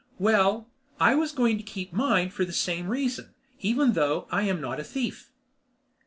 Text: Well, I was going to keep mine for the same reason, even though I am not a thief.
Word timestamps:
Well, 0.17 0.67
I 0.99 1.13
was 1.13 1.31
going 1.31 1.57
to 1.59 1.63
keep 1.63 1.93
mine 1.93 2.31
for 2.31 2.43
the 2.43 2.53
same 2.53 2.87
reason, 2.87 3.35
even 3.59 3.93
though 3.93 4.27
I 4.31 4.41
am 4.45 4.59
not 4.59 4.79
a 4.79 4.83
thief. 4.83 5.31